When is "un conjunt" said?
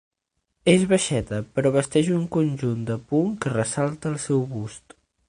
2.15-2.81